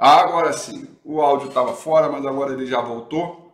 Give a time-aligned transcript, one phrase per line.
[0.00, 3.52] Agora sim, o áudio estava fora, mas agora ele já voltou.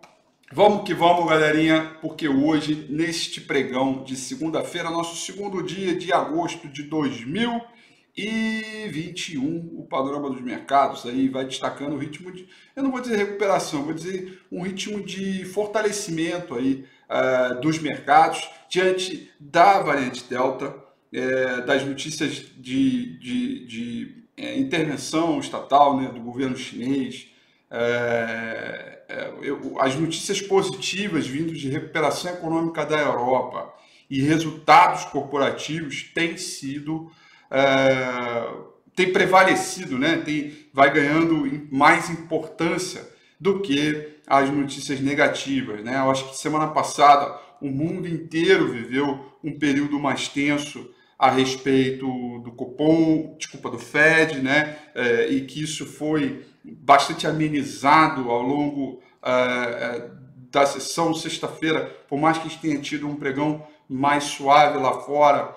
[0.52, 6.68] Vamos que vamos, galerinha, porque hoje, neste pregão de segunda-feira, nosso segundo dia de agosto
[6.68, 12.46] de 2021, o panorama dos mercados aí vai destacando o ritmo de,
[12.76, 18.48] eu não vou dizer recuperação, vou dizer um ritmo de fortalecimento aí uh, dos mercados
[18.68, 26.20] diante da variante Delta, uh, das notícias de, de, de é, intervenção estatal né, do
[26.20, 27.28] governo chinês,
[27.70, 33.72] é, é, eu, as notícias positivas vindas de recuperação econômica da Europa
[34.08, 37.10] e resultados corporativos têm sido
[37.50, 38.46] é,
[38.96, 40.16] tem prevalecido, né?
[40.24, 43.06] tem, vai ganhando mais importância
[43.38, 45.84] do que as notícias negativas.
[45.84, 45.98] Né?
[45.98, 52.06] Eu acho que semana passada o mundo inteiro viveu um período mais tenso a respeito
[52.40, 54.76] do Copom, desculpa, do Fed, né?
[54.94, 60.10] É, e que isso foi bastante amenizado ao longo é, é,
[60.50, 65.00] da sessão sexta-feira, por mais que a gente tenha tido um pregão mais suave lá
[65.00, 65.54] fora,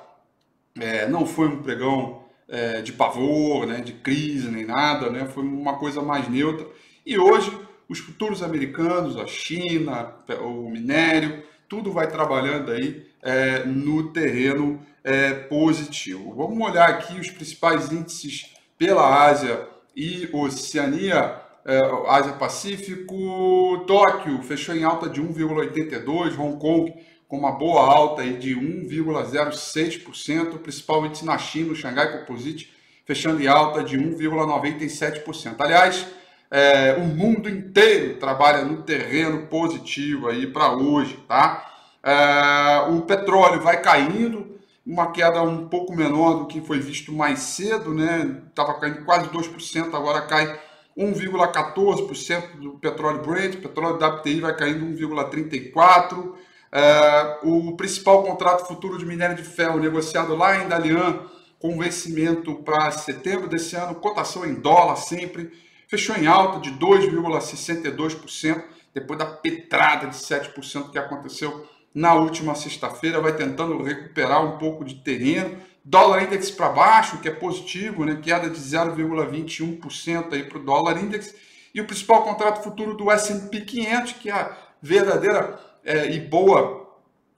[0.79, 5.25] é, não foi um pregão é, de pavor, né, de crise nem nada, né?
[5.25, 6.65] Foi uma coisa mais neutra.
[7.05, 7.55] E hoje
[7.87, 15.33] os futuros americanos, a China, o minério, tudo vai trabalhando aí é, no terreno é,
[15.33, 16.33] positivo.
[16.35, 21.41] Vamos olhar aqui os principais índices pela Ásia e Oceania.
[21.65, 26.93] É, Ásia Pacífico, Tóquio fechou em alta de 1,82, Hong Kong
[27.29, 32.73] com uma boa alta aí de 1,06%, o principal na China, o Xangai Composite,
[33.05, 35.55] fechando em alta de 1,97%.
[35.59, 36.07] Aliás,
[36.49, 41.67] é, o mundo inteiro trabalha no terreno positivo aí para hoje, tá?
[42.01, 44.48] É, o petróleo vai caindo,
[44.89, 48.41] uma queda um pouco menor do que foi visto mais cedo, né?
[48.49, 50.59] Estava caindo quase 2%, agora cai
[50.97, 56.33] 1,14% do petróleo Brent, petróleo WTI vai caindo 1,34%.
[56.71, 61.19] É, o principal contrato futuro de minério de ferro negociado lá em Dalian,
[61.59, 65.51] com vencimento para setembro desse ano, cotação em dólar sempre,
[65.87, 73.19] fechou em alta de 2,62%, depois da petrada de 7% que aconteceu na última sexta-feira,
[73.19, 75.57] vai tentando recuperar um pouco de terreno.
[75.83, 78.19] Dólar index para baixo, que é positivo, né?
[78.21, 81.33] queda de 0,21% aí para o dólar index.
[81.73, 86.87] E o principal contrato futuro do S&P 500, que é a verdadeira é, e boa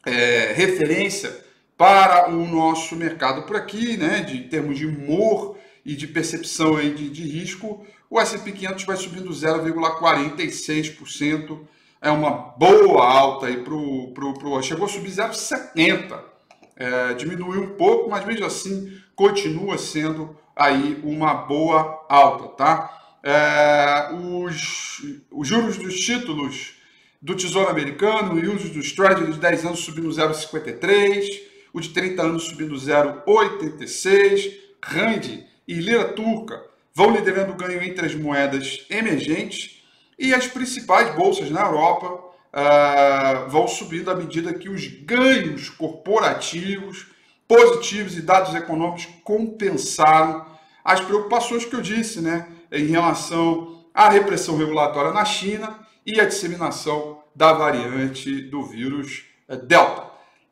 [0.06, 1.46] é, referência
[1.78, 4.22] para o nosso mercado por aqui, né?
[4.22, 8.98] de termos de humor e de percepção aí de, de risco, o S&P 500 vai
[8.98, 11.60] subindo 0,46%,
[12.02, 16.20] é uma boa alta aí pro, pro chegou a subir 0,70.
[16.76, 23.20] É, diminuiu um pouco, mas mesmo assim continua sendo aí uma boa alta, tá?
[23.24, 25.00] É, os,
[25.32, 26.74] os juros dos títulos
[27.22, 31.40] do Tesouro Americano e os dos Treasuries de 10 anos subindo 0,53,
[31.72, 34.54] o de 30 anos subindo 0,86,
[34.84, 36.64] Rand e Lira Turca
[36.96, 39.81] vão liderando o ganho entre as moedas emergentes
[40.22, 47.08] e as principais bolsas na Europa uh, vão subindo à medida que os ganhos corporativos,
[47.48, 50.46] positivos e dados econômicos compensaram
[50.86, 56.26] as preocupações que eu disse, né, em relação à repressão regulatória na China e a
[56.26, 60.06] disseminação da variante do vírus eh, Delta.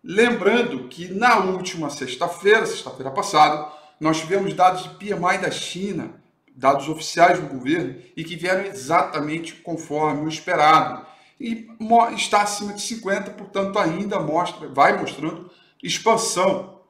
[0.04, 6.19] Lembrando que na última sexta-feira, sexta-feira passada, nós tivemos dados de PMI da China
[6.59, 11.06] dados oficiais do governo e que vieram exatamente conforme o esperado.
[11.39, 11.69] E
[12.17, 15.50] está acima de 50, portanto, ainda mostra, vai mostrando
[15.81, 16.81] expansão,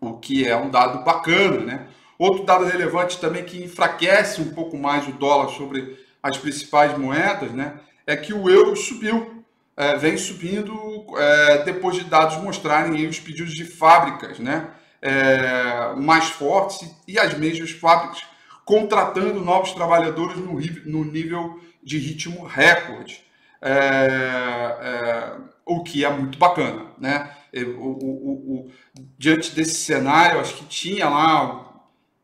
[0.00, 1.88] o que é um dado bacana, né?
[2.18, 7.52] Outro dado relevante também que enfraquece um pouco mais o dólar sobre as principais moedas,
[7.52, 7.80] né?
[8.06, 9.44] É que o euro subiu,
[9.76, 10.74] é, vem subindo
[11.18, 14.70] é, depois de dados mostrarem os pedidos de fábricas, né?
[15.02, 18.31] É, mais fortes e as mesmas fábricas
[18.64, 23.24] contratando novos trabalhadores no, no nível de ritmo recorde,
[23.60, 25.32] é, é,
[25.64, 26.86] o que é muito bacana.
[26.98, 27.30] Né?
[27.76, 28.70] O, o, o,
[29.18, 31.72] diante desse cenário, acho que tinha lá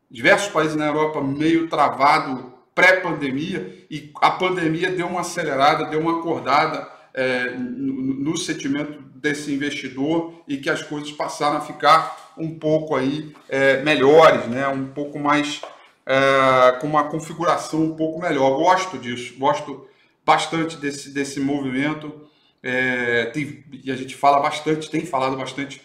[0.09, 6.19] diversos países na Europa meio travado pré-pandemia e a pandemia deu uma acelerada, deu uma
[6.19, 12.57] acordada é, no, no, sentimento desse investidor e que as coisas passaram a ficar um
[12.57, 14.67] pouco aí é, melhores, né?
[14.69, 15.61] um pouco mais
[16.09, 18.57] é, com uma configuração um pouco melhor.
[18.57, 19.87] Gosto disso, gosto
[20.25, 22.27] bastante desse, desse movimento.
[22.63, 25.79] É, tem, e a gente fala bastante, tem falado bastante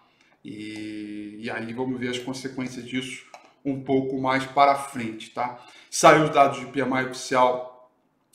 [0.45, 3.27] E, e aí vamos ver as consequências disso
[3.65, 5.61] um pouco mais para frente, tá?
[5.91, 7.91] Saiu os dados de PMI oficial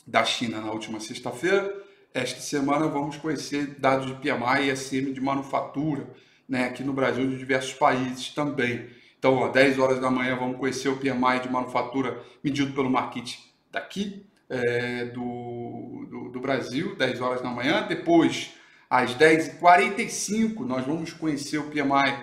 [0.06, 1.72] da China na última sexta-feira.
[2.12, 6.06] Esta semana vamos conhecer dados de PMI e SM de manufatura,
[6.46, 8.90] né, aqui no Brasil de diversos países também.
[9.22, 13.36] Então, ó, 10 horas da manhã vamos conhecer o PMI de manufatura medido pelo Market
[13.70, 17.86] daqui, é, do, do, do, Brasil, 10 horas da manhã.
[17.86, 18.50] Depois,
[18.90, 22.18] às 10h45, nós vamos conhecer o PMI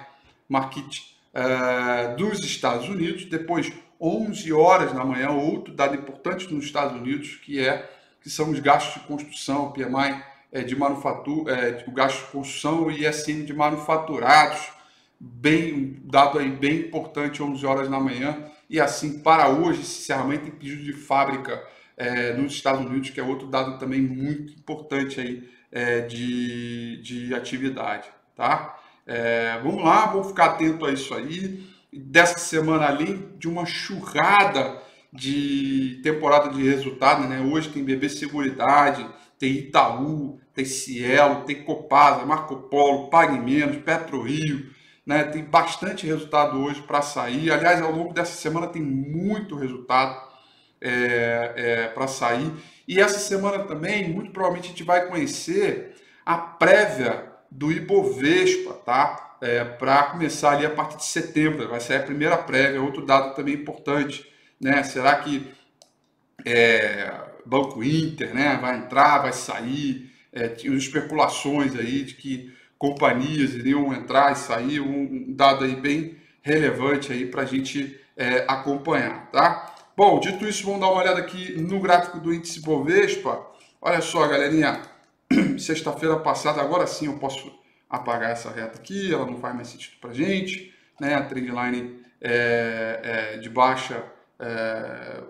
[0.50, 1.00] Market
[1.34, 3.24] uh, dos Estados Unidos.
[3.24, 7.90] Depois, 11 horas da manhã, outro dado importante nos Estados Unidos, que é
[8.22, 12.32] que são os gastos de construção, o PMI é, de manufatura, é, o gasto de
[12.34, 14.79] construção e ISM de manufaturados,
[15.20, 18.38] bem dado aí bem importante, 11 horas da manhã.
[18.70, 21.62] E assim, para hoje, encerramento em pedido de fábrica
[21.98, 27.34] é, nos Estados Unidos, que é outro dado também muito importante aí é, de, de
[27.34, 28.78] atividade, tá?
[29.06, 31.68] É, vamos lá, vamos ficar atento a isso aí.
[31.92, 37.42] Dessa semana, além de uma churrada de temporada de resultado, né?
[37.42, 39.06] Hoje tem BB Seguridade,
[39.40, 44.70] tem Itaú, tem Cielo, tem Copasa, Marco Polo, Pague Menos, PetroRio,
[45.06, 45.24] né?
[45.24, 47.52] Tem bastante resultado hoje para sair.
[47.52, 50.30] Aliás, ao longo dessa semana tem muito resultado
[50.82, 52.52] é, é, para sair.
[52.88, 59.38] E essa semana também, muito provavelmente, a gente vai conhecer a prévia do Ibovespa, tá?
[59.42, 63.34] É, para começar ali a partir de setembro, vai sair a primeira prévia, outro dado
[63.36, 64.30] também importante,
[64.60, 64.84] né?
[64.84, 65.50] Será que
[66.46, 67.12] é,
[67.46, 70.10] Banco Inter, né, vai entrar, vai sair?
[70.32, 77.12] É, especulações aí de que companhias iriam entrar e sair, um dado aí bem relevante
[77.12, 79.76] aí para a gente é, acompanhar, tá?
[79.96, 83.46] Bom, dito isso, vamos dar uma olhada aqui no gráfico do índice Bovespa.
[83.82, 84.82] Olha só, galerinha,
[85.60, 87.52] sexta-feira passada, agora sim eu posso
[87.90, 91.16] apagar essa reta aqui, ela não faz mais sentido para gente, né?
[91.16, 94.02] A trendline é, é, de baixa
[94.40, 95.22] é,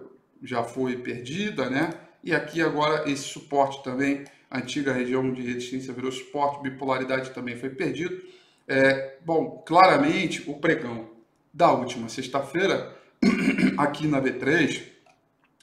[0.43, 1.89] já foi perdida, né?
[2.23, 7.55] E aqui agora esse suporte também, a antiga região de resistência virou suporte, bipolaridade também
[7.55, 8.21] foi perdido.
[8.67, 11.09] É, bom, claramente o pregão
[11.53, 12.95] da última sexta-feira
[13.77, 14.83] aqui na B3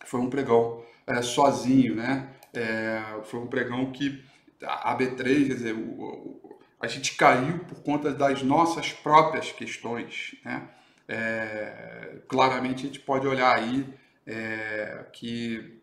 [0.04, 2.28] foi um pregão é, sozinho, né?
[2.52, 4.24] É, foi um pregão que
[4.62, 10.34] a B3, quer dizer, o, o, a gente caiu por conta das nossas próprias questões.
[10.44, 10.68] Né?
[11.08, 13.86] É, claramente a gente pode olhar aí
[14.26, 15.80] é, que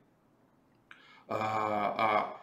[1.30, 2.42] a, a,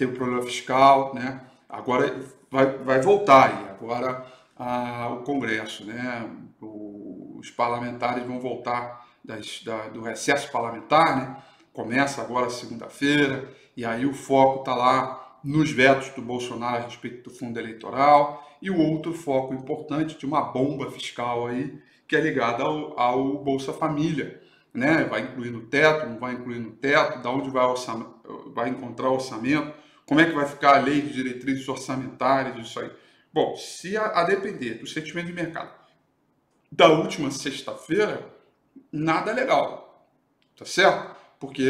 [0.00, 1.42] tem o problema fiscal, né?
[1.68, 2.18] agora
[2.50, 4.26] vai, vai voltar aí, agora
[4.56, 6.26] a, o Congresso, né?
[6.60, 11.36] O, os parlamentares vão voltar das, da, do recesso parlamentar, né?
[11.74, 17.28] começa agora segunda-feira, e aí o foco está lá nos vetos do Bolsonaro a respeito
[17.28, 21.78] do fundo eleitoral e o outro foco importante de uma bomba fiscal aí
[22.08, 24.40] que é ligada ao, ao Bolsa Família,
[24.72, 25.04] né?
[25.04, 27.66] Vai incluir no teto, não vai incluir no teto, da onde vai,
[28.54, 29.72] vai encontrar orçamento,
[30.10, 32.90] como é que vai ficar a lei de diretrizes orçamentárias, isso aí.
[33.32, 35.70] Bom, se a, a depender do sentimento de mercado
[36.72, 38.28] da última sexta-feira,
[38.90, 40.10] nada legal,
[40.56, 41.14] tá certo?
[41.38, 41.62] porque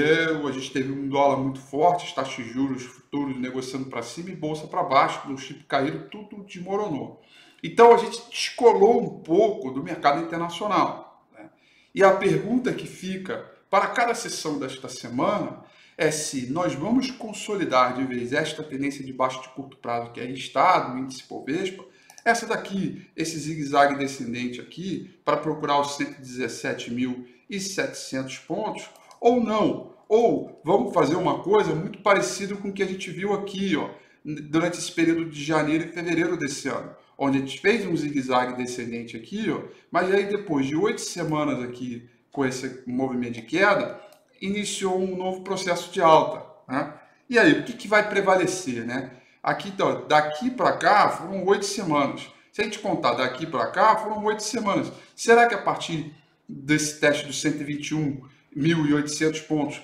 [0.48, 4.30] a gente teve um dólar muito forte, as taxas de juros futuros negociando para cima
[4.30, 7.22] e bolsa para baixo, do chip caíram, tudo desmoronou.
[7.62, 11.26] Então a gente descolou um pouco do mercado internacional.
[11.34, 11.50] Né?
[11.94, 15.62] E a pergunta que fica para cada sessão desta semana
[16.00, 20.18] é se nós vamos consolidar de vez esta tendência de baixo de curto prazo que
[20.18, 21.84] é estado, o índice Bovespa,
[22.24, 28.88] essa daqui, esse zigue-zague descendente aqui, para procurar os 117.700 pontos,
[29.20, 29.92] ou não.
[30.08, 33.90] Ou vamos fazer uma coisa muito parecida com o que a gente viu aqui, ó,
[34.24, 38.56] durante esse período de janeiro e fevereiro desse ano, onde a gente fez um zigue-zague
[38.56, 44.00] descendente aqui, ó, mas aí depois de oito semanas aqui com esse movimento de queda,
[44.40, 46.44] iniciou um novo processo de alta.
[46.68, 46.94] Né?
[47.28, 48.84] E aí, o que, que vai prevalecer?
[48.84, 49.10] Né?
[49.42, 52.28] Aqui, então, daqui para cá foram oito semanas.
[52.52, 54.92] Se a gente contar daqui para cá, foram oito semanas.
[55.14, 56.12] Será que a partir
[56.48, 59.80] desse teste dos 121.800 pontos,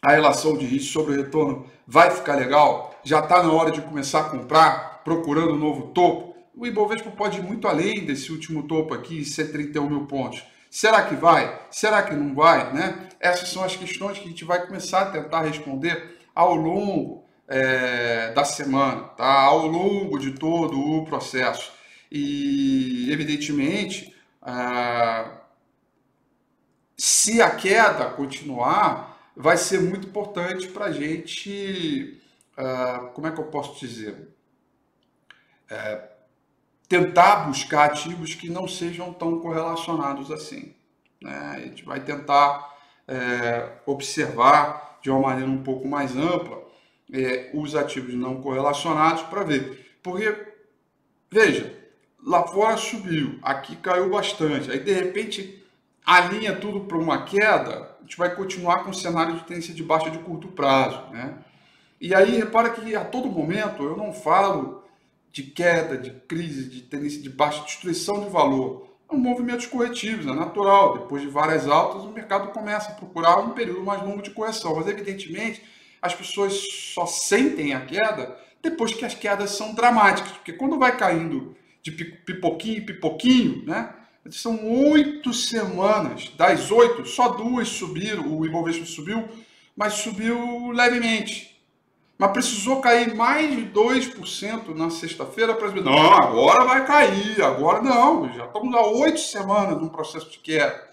[0.00, 2.98] a relação de risco sobre o retorno vai ficar legal?
[3.04, 6.34] Já está na hora de começar a comprar, procurando um novo topo?
[6.56, 10.42] O Ibovespa pode ir muito além desse último topo aqui, 131 mil pontos.
[10.70, 11.60] Será que vai?
[11.70, 12.72] Será que não vai?
[12.72, 13.08] Né?
[13.22, 18.32] Essas são as questões que a gente vai começar a tentar responder ao longo é,
[18.32, 19.42] da semana, tá?
[19.42, 21.72] ao longo de todo o processo.
[22.10, 24.12] E, evidentemente,
[26.96, 32.20] se a queda continuar, vai ser muito importante para a gente,
[33.14, 34.28] como é que eu posso dizer?
[35.70, 36.08] É,
[36.88, 40.74] tentar buscar ativos que não sejam tão correlacionados assim.
[41.22, 41.52] Né?
[41.54, 42.71] A gente vai tentar
[43.06, 46.62] é, observar de uma maneira um pouco mais ampla
[47.12, 49.96] é, os ativos não correlacionados para ver.
[50.02, 50.34] Porque,
[51.30, 51.76] veja,
[52.24, 55.62] lá fora subiu, aqui caiu bastante, aí de repente
[56.04, 59.82] alinha tudo para uma queda, a gente vai continuar com um cenário de tendência de
[59.82, 61.00] baixa de curto prazo.
[61.10, 61.34] Né?
[62.00, 64.82] E aí repara que a todo momento eu não falo
[65.30, 68.91] de queda, de crise, de tendência de baixa destruição de valor.
[69.12, 70.94] É um movimento corretivos, é natural.
[70.94, 74.74] Depois de várias altas, o mercado começa a procurar um período mais longo de correção.
[74.74, 75.62] Mas, evidentemente,
[76.00, 76.58] as pessoas
[76.94, 80.32] só sentem a queda depois que as quedas são dramáticas.
[80.32, 83.90] Porque quando vai caindo de pipoquinho em pipoquinho, né?
[84.30, 86.30] São oito semanas.
[86.38, 88.34] Das oito, só duas subiram.
[88.34, 89.28] O Ibovespa subiu,
[89.76, 91.51] mas subiu levemente.
[92.22, 97.82] Mas precisou cair mais de 2% na sexta-feira para dizer, não, agora vai cair, agora
[97.82, 100.88] não, já estamos há oito semanas num processo de queda.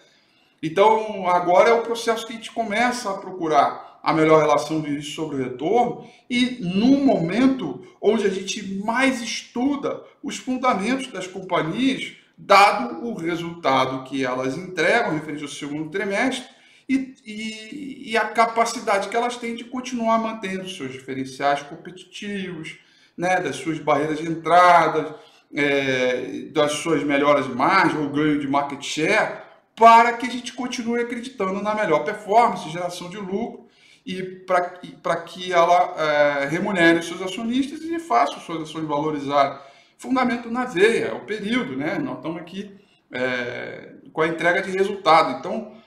[0.63, 4.89] Então, agora é o processo que a gente começa a procurar a melhor relação de
[4.89, 12.11] risco sobre retorno e num momento onde a gente mais estuda os fundamentos das companhias,
[12.35, 16.43] dado o resultado que elas entregam referente ao segundo trimestre
[16.89, 22.79] e, e, e, a capacidade que elas têm de continuar mantendo seus diferenciais competitivos,
[23.15, 25.15] né, das suas barreiras de entrada,
[25.53, 29.43] é, das suas melhoras de margem ou ganho de market share,
[29.75, 33.67] para que a gente continue acreditando na melhor performance, geração de lucro
[34.03, 39.59] e para que ela é, remunere os seus acionistas e faça as suas ações valorizarem.
[39.97, 41.99] Fundamento na veia, é o período, né?
[41.99, 42.75] Nós estamos aqui
[43.11, 45.37] é, com a entrega de resultado.
[45.37, 45.78] Então,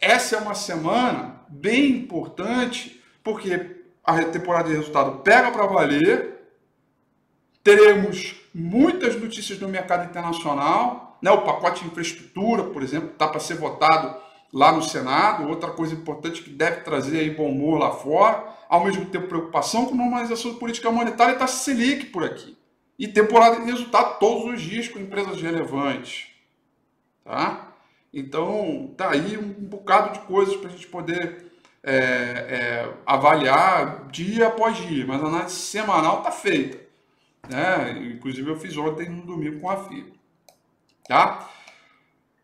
[0.00, 6.38] essa é uma semana bem importante, porque a temporada de resultado pega para valer,
[7.62, 11.30] teremos muitas notícias no mercado internacional, né?
[11.30, 14.16] o pacote de infraestrutura, por exemplo, está para ser votado
[14.52, 18.84] lá no Senado, outra coisa importante que deve trazer aí bom humor lá fora, ao
[18.84, 22.56] mesmo tempo preocupação com normalização de política monetária está Selic por aqui.
[22.98, 26.28] E temporada de resultado todos os dias com empresas relevantes.
[27.24, 27.67] Tá?
[28.12, 31.46] Então, tá aí um bocado de coisas para a gente poder
[31.82, 36.78] é, é, avaliar dia após dia, mas a análise semanal está feita.
[37.48, 38.12] Né?
[38.14, 40.04] Inclusive, eu fiz ontem no domingo com a FIA.
[41.06, 41.48] Tá?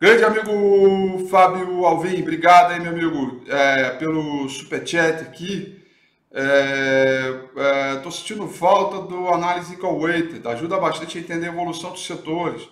[0.01, 5.83] Grande amigo Fábio Alvim, obrigado aí, meu amigo, é, pelo superchat aqui.
[6.31, 12.05] Estou é, sentindo falta do análise call weighted, ajuda bastante a entender a evolução dos
[12.05, 12.69] setores.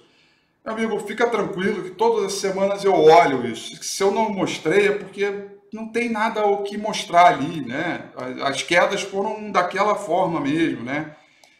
[0.65, 3.83] Meu amigo, fica tranquilo que todas as semanas eu olho isso.
[3.83, 8.11] Se eu não mostrei é porque não tem nada o que mostrar ali, né?
[8.45, 11.17] As quedas foram daquela forma mesmo, né?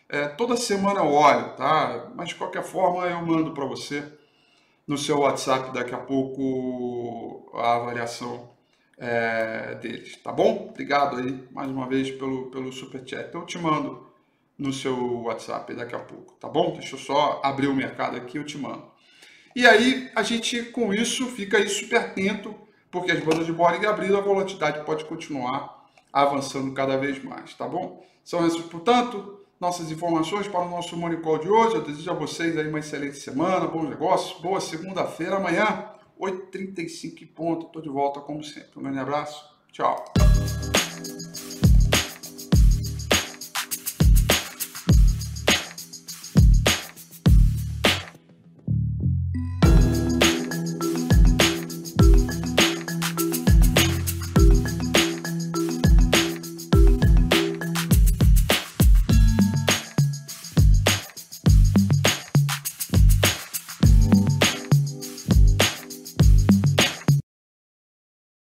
[0.09, 2.13] É, toda semana eu olho, tá?
[2.15, 4.05] Mas de qualquer forma eu mando para você
[4.87, 8.51] no seu WhatsApp daqui a pouco a avaliação
[8.99, 10.69] é, deles, tá bom?
[10.71, 13.35] Obrigado aí mais uma vez pelo, pelo super chat.
[13.35, 14.07] Eu te mando
[14.57, 16.75] no seu WhatsApp daqui a pouco, tá bom?
[16.75, 18.92] Deixa eu só abrir o mercado aqui, eu te mando.
[19.55, 22.55] E aí a gente com isso fica aí super atento,
[22.91, 27.67] porque as bandas de Bollinger abrindo, a volatilidade pode continuar avançando cada vez mais, tá
[27.67, 28.05] bom?
[28.25, 31.77] São essas, portanto, nossas informações para o nosso Money Call de hoje.
[31.77, 35.87] Eu desejo a vocês aí uma excelente semana, bons negócios, boa segunda-feira, amanhã,
[36.21, 37.67] 8h35 ponto.
[37.67, 38.71] Estou de volta como sempre.
[38.77, 39.45] Um grande abraço.
[39.73, 40.05] Tchau.